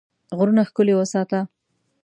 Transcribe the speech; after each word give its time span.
غرونه 0.37 0.61
ښکلي 0.69 0.93
وساته. 0.97 1.39